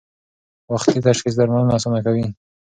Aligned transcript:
وختي 0.71 0.99
تشخیص 1.09 1.33
درملنه 1.39 1.73
اسانه 1.77 1.99
کوي. 2.05 2.25